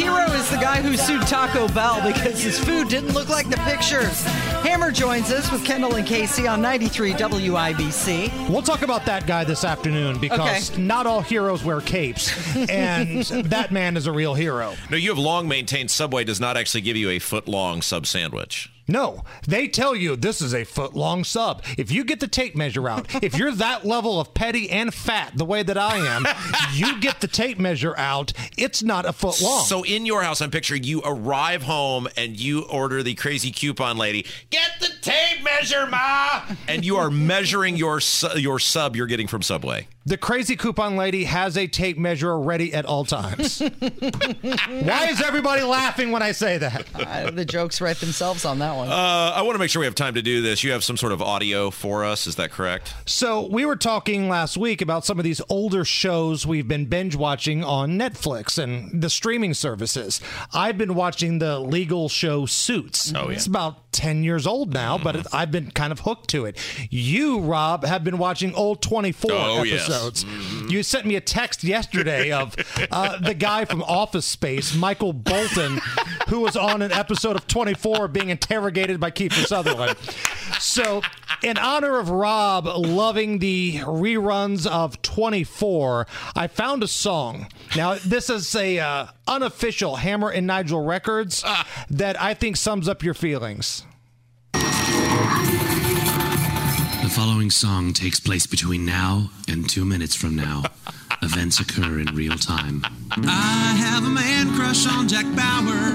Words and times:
hero 0.00 0.24
is 0.32 0.48
the 0.50 0.56
guy 0.56 0.80
who 0.80 0.96
sued 0.96 1.20
Taco 1.22 1.68
Bell 1.68 2.00
because 2.06 2.40
his 2.42 2.58
food 2.58 2.88
didn't 2.88 3.12
look 3.12 3.28
like 3.28 3.50
the 3.50 3.56
pictures. 3.58 4.22
Hammer 4.62 4.90
joins 4.90 5.30
us 5.30 5.50
with 5.52 5.62
Kendall 5.64 5.94
and 5.96 6.06
Casey 6.06 6.46
on 6.48 6.62
93 6.62 7.12
WIBC. 7.12 8.48
We'll 8.48 8.62
talk 8.62 8.80
about 8.82 9.04
that 9.04 9.26
guy 9.26 9.44
this 9.44 9.62
afternoon 9.64 10.18
because 10.18 10.70
Okay. 10.70 10.82
not 10.82 11.06
all 11.06 11.20
heroes 11.20 11.62
wear 11.64 11.80
capes, 11.82 12.30
and 12.70 13.22
that 13.50 13.72
man 13.72 13.96
is 13.96 14.06
a 14.06 14.12
real 14.12 14.32
hero. 14.34 14.74
No, 14.90 14.96
you 14.96 15.10
have 15.10 15.18
long 15.18 15.46
maintained 15.48 15.90
Subway 15.90 16.24
does 16.24 16.40
not 16.40 16.56
actually 16.56 16.80
give 16.80 16.96
you 16.96 17.10
a 17.10 17.18
foot 17.18 17.46
long 17.46 17.82
sub 17.82 18.06
sandwich. 18.06 18.70
No, 18.90 19.22
they 19.46 19.68
tell 19.68 19.94
you 19.94 20.16
this 20.16 20.42
is 20.42 20.52
a 20.52 20.64
foot 20.64 20.94
long 20.94 21.22
sub. 21.22 21.62
If 21.78 21.92
you 21.92 22.02
get 22.02 22.18
the 22.18 22.26
tape 22.26 22.56
measure 22.56 22.88
out, 22.88 23.22
if 23.22 23.38
you're 23.38 23.52
that 23.52 23.86
level 23.86 24.20
of 24.20 24.34
petty 24.34 24.68
and 24.68 24.92
fat 24.92 25.32
the 25.36 25.44
way 25.44 25.62
that 25.62 25.78
I 25.78 25.98
am, 25.98 26.26
you 26.74 27.00
get 27.00 27.20
the 27.20 27.28
tape 27.28 27.60
measure 27.60 27.96
out. 27.96 28.32
It's 28.58 28.82
not 28.82 29.06
a 29.06 29.12
foot 29.12 29.40
long. 29.40 29.64
So 29.64 29.84
in 29.84 30.06
your 30.06 30.22
house, 30.22 30.40
I'm 30.40 30.50
picturing 30.50 30.82
you 30.82 31.02
arrive 31.04 31.62
home 31.62 32.08
and 32.16 32.38
you 32.38 32.62
order 32.62 33.04
the 33.04 33.14
crazy 33.14 33.52
coupon 33.52 33.96
lady, 33.96 34.26
get 34.50 34.72
the 34.80 34.88
tape 35.02 35.42
measure, 35.42 35.86
ma, 35.86 36.42
and 36.68 36.84
you 36.84 36.96
are 36.96 37.10
measuring 37.10 37.76
your 37.76 38.00
su- 38.00 38.38
your 38.38 38.58
sub 38.58 38.96
you're 38.96 39.06
getting 39.06 39.26
from 39.26 39.42
Subway. 39.42 39.86
the 40.06 40.16
crazy 40.16 40.56
coupon 40.56 40.96
lady 40.96 41.24
has 41.24 41.56
a 41.56 41.66
tape 41.66 41.98
measure 41.98 42.38
ready 42.38 42.72
at 42.74 42.84
all 42.86 43.04
times. 43.04 43.60
Why 44.40 45.06
is 45.10 45.20
everybody 45.22 45.62
laughing 45.62 46.10
when 46.10 46.22
I 46.22 46.32
say 46.32 46.58
that? 46.58 46.86
Uh, 46.94 47.30
the 47.30 47.44
jokes 47.44 47.80
write 47.80 47.96
themselves 47.98 48.44
on 48.44 48.58
that 48.60 48.74
one. 48.76 48.88
Uh, 48.88 48.92
I 49.34 49.42
want 49.42 49.54
to 49.54 49.58
make 49.58 49.70
sure 49.70 49.80
we 49.80 49.86
have 49.86 49.94
time 49.94 50.14
to 50.14 50.22
do 50.22 50.42
this. 50.42 50.64
You 50.64 50.72
have 50.72 50.82
some 50.84 50.96
sort 50.96 51.12
of 51.12 51.22
audio 51.22 51.70
for 51.70 52.04
us, 52.04 52.26
is 52.26 52.36
that 52.36 52.50
correct? 52.50 52.94
So 53.06 53.46
we 53.48 53.64
were 53.64 53.76
talking 53.76 54.28
last 54.28 54.56
week 54.56 54.80
about 54.82 55.04
some 55.04 55.18
of 55.18 55.24
these 55.24 55.40
older 55.48 55.84
shows 55.84 56.46
we've 56.46 56.68
been 56.68 56.86
binge 56.86 57.14
watching 57.16 57.62
on 57.64 57.98
Netflix 57.98 58.58
and 58.62 59.00
the 59.02 59.10
streaming 59.10 59.54
services. 59.54 60.20
I've 60.52 60.78
been 60.78 60.94
watching 60.94 61.38
the 61.38 61.58
legal 61.60 62.08
show 62.08 62.46
Suits. 62.46 63.12
Oh, 63.14 63.28
yeah. 63.28 63.36
It's 63.36 63.46
about 63.46 63.92
10 63.92 64.24
years 64.24 64.46
old 64.46 64.72
now, 64.72 64.89
but 64.98 65.16
it, 65.16 65.26
I've 65.32 65.50
been 65.50 65.70
kind 65.70 65.92
of 65.92 66.00
hooked 66.00 66.28
to 66.30 66.44
it. 66.44 66.58
You, 66.90 67.40
Rob, 67.40 67.84
have 67.84 68.04
been 68.04 68.18
watching 68.18 68.54
old 68.54 68.82
24 68.82 69.30
Oh, 69.32 69.62
yes. 69.62 69.82
episodes. 69.88 70.24
You 70.68 70.82
sent 70.82 71.06
me 71.06 71.16
a 71.16 71.20
text 71.20 71.64
yesterday 71.64 72.32
of 72.32 72.54
uh, 72.90 73.18
the 73.18 73.34
guy 73.34 73.64
from 73.64 73.82
Office 73.82 74.26
Space, 74.26 74.74
Michael 74.74 75.12
Bolton, 75.12 75.80
who 76.28 76.40
was 76.40 76.56
on 76.56 76.82
an 76.82 76.92
episode 76.92 77.36
of 77.36 77.46
24 77.46 78.08
being 78.08 78.28
interrogated 78.30 79.00
by 79.00 79.10
Kiefer 79.10 79.46
Sutherland. 79.46 79.96
So, 80.58 81.02
in 81.42 81.56
honor 81.58 81.98
of 81.98 82.10
Rob 82.10 82.66
loving 82.66 83.38
the 83.38 83.78
reruns 83.84 84.66
of 84.66 85.00
24, 85.02 86.06
I 86.36 86.46
found 86.48 86.82
a 86.82 86.88
song. 86.88 87.48
Now, 87.76 87.94
this 87.94 88.28
is 88.28 88.54
a 88.54 88.78
uh, 88.78 89.06
unofficial 89.26 89.96
Hammer 89.96 90.28
and 90.30 90.46
Nigel 90.46 90.84
records 90.84 91.42
that 91.88 92.20
I 92.20 92.34
think 92.34 92.56
sums 92.56 92.88
up 92.88 93.02
your 93.02 93.14
feelings. 93.14 93.84
The 97.10 97.16
following 97.16 97.50
song 97.50 97.92
takes 97.92 98.20
place 98.20 98.46
between 98.46 98.86
now 98.86 99.32
and 99.48 99.68
two 99.68 99.84
minutes 99.84 100.14
from 100.14 100.36
now. 100.36 100.62
Events 101.22 101.60
occur 101.60 102.00
in 102.00 102.06
real 102.14 102.36
time. 102.38 102.82
I 103.10 103.74
have 103.76 104.04
a 104.04 104.08
man 104.08 104.54
crush 104.54 104.86
on 104.86 105.06
Jack 105.06 105.26
Bauer. 105.36 105.92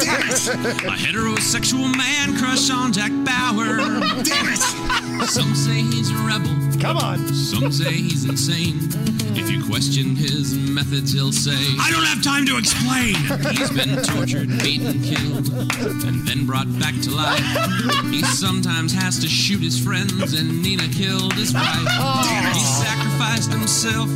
Damn 0.00 0.28
it! 0.28 0.48
A 0.48 0.96
heterosexual 0.96 1.94
man 1.94 2.38
crush 2.38 2.70
on 2.70 2.90
Jack 2.92 3.10
Bauer. 3.10 3.76
Damn 4.22 4.48
it! 4.48 5.28
Some 5.28 5.54
say 5.54 5.82
he's 5.82 6.10
a 6.10 6.14
rebel. 6.24 6.56
Come 6.80 6.96
on. 6.96 7.28
Some 7.34 7.70
say 7.70 7.92
he's 7.92 8.24
insane. 8.24 8.78
If 9.36 9.50
you 9.50 9.62
question 9.64 10.16
his 10.16 10.56
methods, 10.56 11.12
he'll 11.12 11.32
say, 11.32 11.58
I 11.80 11.90
don't 11.90 12.04
have 12.04 12.22
time 12.22 12.46
to 12.46 12.56
explain. 12.56 13.14
He's 13.52 13.70
been 13.70 14.02
tortured, 14.02 14.48
beaten, 14.62 15.02
killed, 15.02 15.52
and 16.04 16.26
then 16.26 16.46
brought 16.46 16.68
back 16.78 16.94
to 17.02 17.10
life. 17.10 17.44
He 18.10 18.22
sometimes 18.22 18.92
has 18.94 19.18
to 19.20 19.28
shoot 19.28 19.60
his 19.60 19.78
friends, 19.78 20.32
and 20.32 20.62
Nina 20.62 20.88
killed 20.88 21.34
his 21.34 21.52
wife. 21.52 21.66
Oh. 21.66 22.52
He 22.52 22.60
sacrificed 22.60 23.01
himself 23.72 24.10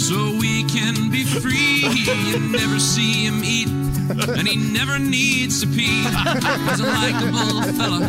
so 0.00 0.16
we 0.40 0.64
can 0.64 1.10
be 1.10 1.22
free. 1.22 1.84
You 2.32 2.38
never 2.48 2.80
see 2.80 3.26
him 3.26 3.44
eat. 3.44 3.68
And 3.68 4.48
he 4.48 4.56
never 4.56 4.98
needs 4.98 5.60
to 5.60 5.66
pee. 5.66 6.00
He's 6.00 6.80
a 6.80 6.88
likable 6.88 7.60
fella 7.76 8.08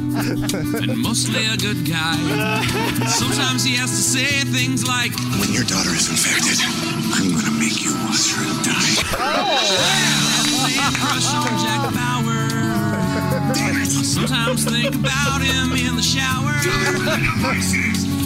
and 0.80 0.98
mostly 0.98 1.44
a 1.46 1.58
good 1.58 1.84
guy. 1.86 2.16
Sometimes 3.08 3.66
he 3.66 3.76
has 3.76 3.92
to 3.92 4.04
say 4.16 4.48
things 4.48 4.88
like, 4.88 5.12
When 5.40 5.52
your 5.52 5.66
daughter 5.66 5.92
is 5.92 6.08
infected, 6.08 6.64
I'm 6.64 7.36
gonna 7.36 7.60
make 7.60 7.84
you 7.84 7.92
watch 8.08 8.32
her 8.40 8.48
die. 8.64 8.96
Man 10.72 10.94
crush 11.04 11.28
on 11.36 11.52
Jack 11.68 11.84
Bauer. 12.00 12.48
Sometimes 14.08 14.64
think 14.64 14.96
about 14.96 15.42
him 15.42 15.76
in 15.76 15.98
the 15.98 16.02
shower. 16.02 16.56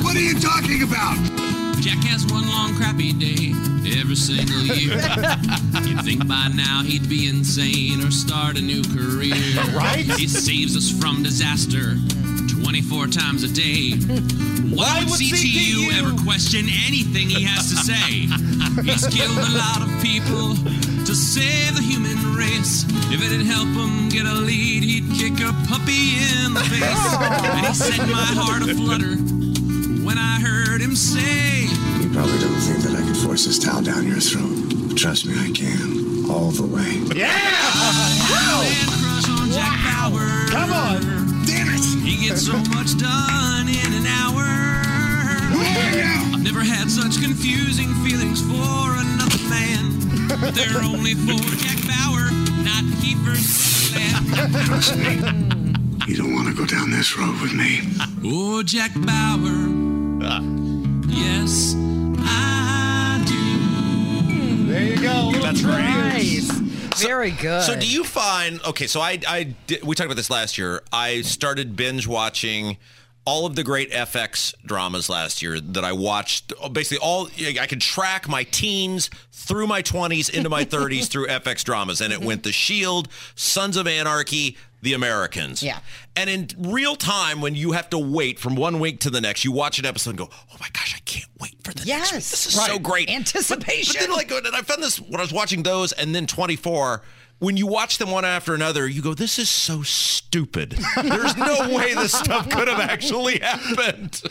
What 0.03 0.15
are 0.15 0.19
you 0.19 0.39
talking 0.39 0.83
about? 0.83 1.66
Jack 1.81 2.03
has 2.05 2.25
one 2.25 2.47
long 2.47 2.75
crappy 2.75 3.13
day 3.13 3.53
every 3.99 4.15
single 4.15 4.61
year. 4.61 4.97
You'd 5.83 6.01
think 6.03 6.27
by 6.27 6.49
now 6.53 6.81
he'd 6.83 7.07
be 7.07 7.27
insane 7.29 8.01
or 8.03 8.11
start 8.11 8.57
a 8.57 8.61
new 8.61 8.83
career. 8.83 9.33
Right? 9.73 10.05
He 10.05 10.27
saves 10.27 10.75
us 10.75 10.91
from 10.91 11.23
disaster 11.23 11.95
24 12.61 13.07
times 13.07 13.43
a 13.43 13.47
day. 13.47 13.93
Why 14.73 14.99
would 15.05 15.19
CTU 15.21 15.93
ever 15.99 16.11
question 16.23 16.65
anything 16.87 17.29
he 17.29 17.43
has 17.43 17.69
to 17.69 17.77
say? 17.77 18.27
He's 18.83 19.07
killed 19.07 19.37
a 19.37 19.51
lot 19.57 19.81
of 19.81 19.89
people 20.01 20.55
to 21.05 21.15
save 21.15 21.75
the 21.75 21.81
human 21.81 22.35
race. 22.35 22.85
If 23.13 23.21
it'd 23.23 23.45
help 23.45 23.69
him 23.69 24.09
get 24.09 24.25
a 24.25 24.33
lead, 24.33 24.83
he'd 24.83 25.09
kick 25.15 25.39
a 25.39 25.53
puppy 25.69 26.17
in 26.43 26.53
the 26.53 26.61
face. 26.61 27.13
And 27.21 27.65
he 27.65 27.73
set 27.73 27.99
my 28.09 28.27
heart 28.35 28.63
aflutter 28.63 29.15
when 30.17 30.25
I 30.25 30.39
heard 30.39 30.81
him 30.81 30.95
say, 30.95 31.65
You 32.01 32.09
probably 32.09 32.39
don't 32.39 32.59
think 32.65 32.79
that 32.85 32.95
I 32.97 33.05
could 33.05 33.17
force 33.17 33.45
this 33.45 33.59
towel 33.59 33.81
down 33.81 34.07
your 34.07 34.19
throat. 34.19 34.89
But 34.89 34.97
trust 34.97 35.25
me, 35.27 35.33
I 35.37 35.51
can. 35.51 36.25
All 36.29 36.49
the 36.49 36.65
way. 36.65 36.97
Man 37.13 37.29
crush 38.97 39.29
on 39.29 39.51
Jack 39.51 39.77
Bauer. 39.85 40.47
Come 40.49 40.73
on. 40.73 41.01
Damn 41.45 41.69
it! 41.69 41.85
He 42.01 42.27
gets 42.27 42.45
so 42.45 42.57
much 42.73 42.97
done 42.97 43.69
in 43.69 43.91
an 43.93 44.07
hour. 44.19 44.43
I've 46.33 46.43
never 46.43 46.61
had 46.61 46.89
such 46.89 47.21
confusing 47.21 47.93
feelings 48.03 48.41
for 48.41 48.97
another 48.97 49.41
man. 49.49 49.93
But 50.41 50.55
they're 50.55 50.81
only 50.81 51.13
for 51.13 51.39
Jack 51.61 51.79
Bauer, 51.85 52.33
not 52.65 52.83
Kiefer's 52.99 53.93
Trust 54.65 54.97
me. 54.97 55.21
You 56.07 56.17
don't 56.17 56.33
want 56.33 56.47
to 56.47 56.53
go 56.55 56.65
down 56.65 56.89
this 56.89 57.17
road 57.17 57.39
with 57.41 57.53
me. 57.53 57.81
Oh, 58.23 58.63
Jack 58.63 58.91
Bauer. 58.95 59.96
Yes, 61.07 61.75
I 62.19 63.23
do. 63.25 64.65
There 64.71 64.83
you 64.83 65.01
go. 65.01 65.31
That's 65.41 65.61
great. 65.61 65.75
nice. 65.77 66.51
Very 67.01 67.31
good. 67.31 67.63
So 67.63 67.79
do 67.79 67.87
you 67.87 68.03
find 68.03 68.61
okay? 68.65 68.87
So 68.87 69.01
I 69.01 69.19
I 69.27 69.43
did, 69.67 69.83
we 69.83 69.95
talked 69.95 70.05
about 70.05 70.15
this 70.17 70.29
last 70.29 70.57
year. 70.57 70.81
I 70.91 71.21
started 71.21 71.75
binge 71.75 72.07
watching 72.07 72.77
all 73.27 73.45
of 73.45 73.57
the 73.57 73.63
great 73.63 73.91
FX 73.91 74.55
dramas 74.65 75.09
last 75.09 75.41
year 75.41 75.59
that 75.59 75.83
I 75.83 75.91
watched. 75.91 76.53
Basically, 76.71 76.97
all 77.05 77.27
I 77.59 77.67
could 77.67 77.81
track 77.81 78.29
my 78.29 78.43
teens 78.43 79.09
through 79.33 79.67
my 79.67 79.81
twenties 79.81 80.29
into 80.29 80.49
my 80.49 80.63
thirties 80.63 81.07
through 81.11 81.27
FX 81.27 81.65
dramas, 81.65 81.99
and 81.99 82.13
it 82.13 82.21
went 82.21 82.43
The 82.43 82.53
Shield, 82.53 83.09
Sons 83.35 83.75
of 83.75 83.85
Anarchy, 83.85 84.55
The 84.81 84.93
Americans. 84.93 85.61
Yeah. 85.61 85.79
And 86.15 86.29
in 86.29 86.47
real 86.57 86.95
time, 86.95 87.41
when 87.41 87.53
you 87.53 87.73
have 87.73 87.89
to 87.89 87.99
wait 87.99 88.39
from 88.39 88.55
one 88.55 88.79
week 88.79 89.01
to 89.01 89.09
the 89.09 89.19
next, 89.19 89.43
you 89.43 89.51
watch 89.51 89.77
an 89.77 89.85
episode 89.85 90.11
and 90.11 90.19
go, 90.19 90.29
"Oh 90.31 90.55
my 90.61 90.69
gosh, 90.71 90.95
I 90.95 90.99
can't 90.99 91.29
wait 91.41 91.57
for 91.65 91.73
the 91.73 91.79
next 91.79 91.85
week. 91.85 91.87
Yes. 91.87 92.11
This 92.31 92.47
is 92.47 92.53
so 92.55 92.79
great." 92.79 93.09
Anticipation. 93.09 93.95
But, 93.99 94.07
but 94.07 94.29
then, 94.29 94.37
like, 94.37 94.45
and 94.45 94.55
I 94.55 94.61
found 94.61 94.81
this 94.81 95.01
when 95.01 95.19
I 95.19 95.23
was 95.23 95.33
watching 95.33 95.63
those, 95.63 95.91
and 95.91 96.15
then 96.15 96.27
24. 96.27 97.01
When 97.39 97.55
you 97.57 97.67
watch 97.67 97.97
them 97.99 98.09
one 98.11 98.25
after 98.25 98.53
another, 98.53 98.87
you 98.87 99.01
go, 99.01 99.13
"This 99.13 99.37
is 99.39 99.49
so 99.49 99.83
stupid. 99.83 100.71
There's 101.03 101.37
no 101.37 101.69
way 101.75 101.93
this 101.93 102.13
stuff 102.13 102.49
could 102.49 102.67
have 102.67 102.79
actually 102.79 103.39
happened." 103.39 104.21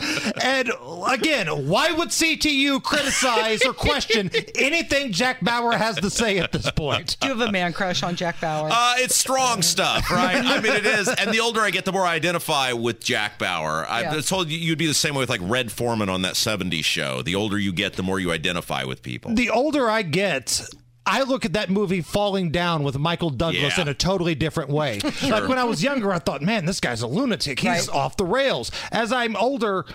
And 0.43 0.71
again, 1.09 1.47
why 1.67 1.91
would 1.91 2.09
CTU 2.09 2.81
criticize 2.83 3.63
or 3.65 3.73
question 3.73 4.29
anything 4.55 5.11
Jack 5.11 5.41
Bauer 5.41 5.73
has 5.77 5.95
to 5.97 6.09
say 6.09 6.39
at 6.39 6.51
this 6.51 6.69
point? 6.71 7.17
Do 7.21 7.27
you 7.29 7.37
have 7.37 7.47
a 7.47 7.51
man 7.51 7.73
crush 7.73 8.03
on 8.03 8.15
Jack 8.15 8.41
Bauer? 8.41 8.69
Uh, 8.71 8.95
it's 8.97 9.15
strong 9.15 9.61
stuff, 9.61 10.11
right? 10.11 10.43
I 10.43 10.59
mean, 10.59 10.73
it 10.73 10.85
is. 10.85 11.07
And 11.07 11.31
the 11.33 11.39
older 11.39 11.61
I 11.61 11.69
get, 11.71 11.85
the 11.85 11.91
more 11.93 12.05
I 12.05 12.13
identify 12.15 12.73
with 12.73 12.99
Jack 13.03 13.39
Bauer. 13.39 13.85
I 13.87 14.01
Yeah. 14.01 14.21
told 14.21 14.49
you 14.49 14.57
you'd 14.57 14.77
be 14.77 14.87
the 14.87 14.93
same 14.93 15.13
way 15.15 15.19
with 15.19 15.29
like 15.29 15.41
Red 15.43 15.71
Foreman 15.71 16.09
on 16.09 16.23
that 16.23 16.33
'70s 16.35 16.83
show. 16.85 17.21
The 17.21 17.35
older 17.35 17.57
you 17.57 17.71
get, 17.71 17.93
the 17.93 18.03
more 18.03 18.19
you 18.19 18.31
identify 18.31 18.83
with 18.83 19.01
people. 19.01 19.33
The 19.33 19.49
older 19.49 19.89
I 19.89 20.01
get, 20.01 20.61
I 21.07 21.23
look 21.23 21.45
at 21.45 21.53
that 21.53 21.69
movie 21.69 22.01
Falling 22.01 22.51
Down 22.51 22.83
with 22.83 22.97
Michael 22.97 23.29
Douglas 23.29 23.77
Yeah. 23.77 23.81
in 23.83 23.87
a 23.87 23.93
totally 23.93 24.35
different 24.35 24.69
way. 24.69 24.99
Like 25.23 25.47
when 25.47 25.57
I 25.57 25.63
was 25.63 25.81
younger, 25.83 26.11
I 26.13 26.19
thought, 26.19 26.41
man, 26.41 26.65
this 26.65 26.79
guy's 26.79 27.01
a 27.01 27.07
lunatic. 27.07 27.59
He's 27.59 27.67
Right. 27.69 27.89
off 27.89 28.17
the 28.17 28.25
rails. 28.25 28.71
As 28.91 29.11
I'm 29.11 29.35
older, 29.35 29.85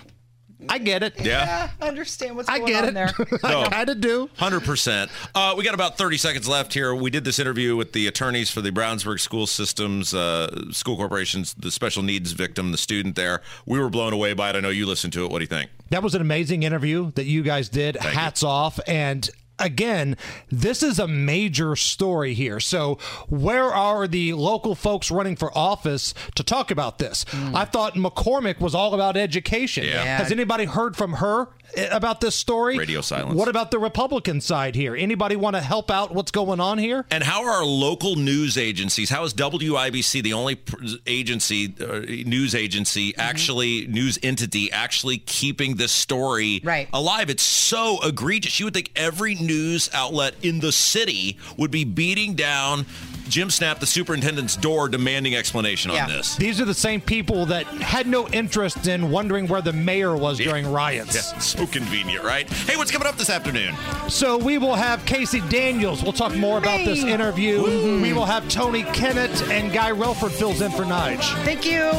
I 0.68 0.78
get 0.78 1.02
it. 1.02 1.14
yeah. 1.20 1.70
I 1.80 1.88
understand 1.88 2.36
what's 2.36 2.48
I 2.48 2.58
going 2.58 2.70
get 2.72 2.84
on 2.84 2.90
it. 2.90 2.94
there. 2.94 3.10
I 3.44 3.68
kind 3.68 3.88
of 3.88 4.00
do. 4.00 4.30
Hundred 4.36 4.60
percent. 4.64 5.10
Uh, 5.34 5.54
we 5.58 5.64
got 5.64 5.74
about 5.74 5.98
thirty 5.98 6.16
seconds 6.16 6.46
left 6.46 6.72
here. 6.74 6.94
We 6.94 7.10
did 7.10 7.24
this 7.24 7.38
interview 7.40 7.74
with 7.76 7.92
the 7.92 8.06
attorneys 8.06 8.48
for 8.50 8.60
the 8.60 8.70
Brownsburg 8.70 9.18
School 9.20 9.46
Systems 9.48 10.14
uh, 10.14 10.70
School 10.72 10.96
Corporations, 10.96 11.54
the 11.54 11.70
special 11.72 12.02
needs 12.04 12.30
victim, 12.32 12.70
the 12.70 12.78
student 12.78 13.16
there. 13.16 13.42
We 13.66 13.80
were 13.80 13.90
blown 13.90 14.12
away 14.12 14.34
by 14.34 14.50
it. 14.50 14.56
I 14.56 14.60
know 14.60 14.68
you 14.70 14.86
listened 14.86 15.12
to 15.14 15.24
it. 15.24 15.32
What 15.32 15.38
do 15.38 15.42
you 15.44 15.48
think? 15.48 15.70
That 15.90 16.02
was 16.02 16.14
an 16.14 16.20
amazing 16.20 16.62
interview 16.62 17.10
that 17.12 17.24
you 17.24 17.42
guys 17.42 17.68
did. 17.68 17.96
you. 17.96 18.00
Hats 18.08 18.42
off. 18.44 18.78
And 18.86 19.28
again, 19.58 20.16
this 20.50 20.82
is 20.82 20.98
a 20.98 21.08
major 21.08 21.76
story 21.76 22.34
here. 22.34 22.60
So, 22.60 22.98
where 23.28 23.72
are 23.72 24.06
the 24.06 24.32
local 24.34 24.74
folks 24.74 25.10
running 25.10 25.36
for 25.36 25.56
office 25.56 26.14
to 26.34 26.42
talk 26.42 26.70
about 26.70 26.98
this? 26.98 27.24
Hmm. 27.28 27.54
I 27.54 27.64
thought 27.64 27.94
McCormick 27.94 28.60
was 28.60 28.74
all 28.74 28.94
about 28.94 29.16
education. 29.16 29.84
Yeah. 29.84 30.18
Has 30.18 30.32
anybody 30.32 30.64
heard 30.64 30.96
from 30.96 31.14
her 31.14 31.48
about 31.90 32.20
this 32.20 32.34
story? 32.34 32.76
Radio 32.78 33.00
silence. 33.00 33.34
What 33.36 33.48
about 33.48 33.70
the 33.70 33.78
Republican 33.78 34.40
side 34.40 34.74
here? 34.74 34.94
Anybody 34.94 35.36
want 35.36 35.56
to 35.56 35.62
help 35.62 35.90
out 35.90 36.14
what's 36.14 36.30
going 36.30 36.60
on 36.60 36.78
here? 36.78 37.06
And 37.10 37.24
how 37.24 37.44
are 37.44 37.50
our 37.50 37.64
local 37.64 38.16
news 38.16 38.58
agencies? 38.58 39.08
How 39.08 39.24
is 39.24 39.32
WIBC 39.34 40.22
the 40.22 40.32
only 40.34 40.58
agency, 41.06 41.74
uh, 41.80 42.00
news 42.28 42.54
agency, 42.54 43.16
actually 43.16 43.86
news 43.86 44.18
entity, 44.22 44.70
actually 44.70 45.18
keeping 45.18 45.76
this 45.76 45.92
story 45.92 46.60
Right. 46.62 46.88
alive? 46.92 47.30
It's 47.30 47.42
so 47.42 47.98
egregious. 48.02 48.58
You 48.60 48.66
would 48.66 48.74
think 48.74 48.90
every 48.96 49.34
news 49.34 49.88
outlet 49.92 50.34
in 50.42 50.60
the 50.60 50.72
city 50.72 51.38
would 51.56 51.70
be 51.70 51.84
beating 51.84 52.34
down 52.34 52.86
Jim 53.28 53.48
Snapp 53.48 53.78
the 53.78 53.86
superintendent's 53.86 54.56
door, 54.56 54.88
demanding 54.88 55.34
explanation 55.34 55.90
Yeah. 55.92 56.04
on 56.04 56.10
this. 56.10 56.36
These 56.36 56.60
are 56.60 56.64
the 56.64 56.74
same 56.74 57.00
people 57.00 57.46
that 57.46 57.66
had 57.66 58.06
no 58.06 58.28
interest 58.28 58.86
in 58.86 59.10
wondering 59.10 59.46
where 59.48 59.62
the 59.62 59.72
mayor 59.72 60.14
was 60.16 60.38
during 60.38 60.70
riots. 60.70 61.14
Yeah, 61.14 61.38
so 61.38 61.66
convenient, 61.66 62.24
right? 62.24 62.48
Hey, 62.50 62.76
what's 62.76 62.90
coming 62.90 63.08
up 63.08 63.16
this 63.16 63.30
afternoon? 63.30 63.74
So 64.08 64.36
we 64.36 64.58
will 64.58 64.74
have 64.74 65.04
Casey 65.06 65.40
Daniels. 65.48 66.02
We'll 66.02 66.12
talk 66.12 66.34
more 66.34 66.58
about 66.58 66.84
this 66.84 67.02
Me. 67.02 67.12
interview. 67.12 67.62
We 68.02 68.12
will 68.12 68.26
have 68.26 68.48
Tony 68.48 68.82
Kennett 68.92 69.30
and 69.50 69.72
Guy 69.72 69.90
Relford 69.92 70.32
fills 70.32 70.60
in 70.60 70.70
for 70.72 70.84
Nige. 70.84 71.22
Thank 71.44 71.64
you. 71.64 71.90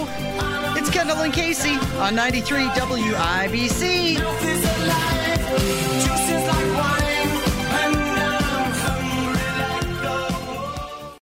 It's 0.76 0.90
Kendall 0.90 1.18
and 1.22 1.34
Casey 1.34 1.76
on 2.00 2.16
93 2.16 2.66
WIBC. 2.70 4.16
Juices 6.04 6.48
like 6.48 6.78
wine. 6.78 7.03